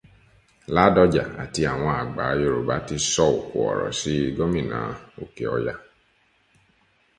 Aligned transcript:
Ládọjà 0.75 1.23
àti 1.43 1.61
àwọn 1.71 1.91
àgbà 2.01 2.25
Yorùbá 2.41 2.75
ti 2.87 2.95
sọ 3.11 3.23
òkò 3.39 3.57
ọ̀rọ̀ 3.71 3.91
sí 3.99 4.13
gómìnà 4.37 4.79
Òkè 5.23 5.45
Ọya 5.55 5.75